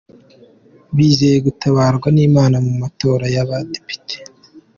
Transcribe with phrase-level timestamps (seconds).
[0.95, 4.15] Bizeye gutabarwa n’Imana mu matora y’abadepite